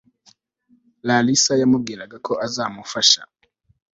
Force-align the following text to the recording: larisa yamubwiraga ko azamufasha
larisa 1.07 1.53
yamubwiraga 1.61 2.17
ko 2.25 2.33
azamufasha 2.45 3.21